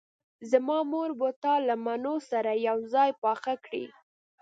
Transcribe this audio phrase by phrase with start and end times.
[0.51, 3.85] زما مور به تا له مڼو سره یوځای پاخه کړي